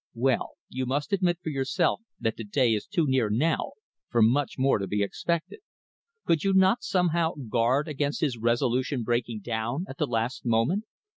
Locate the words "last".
10.07-10.43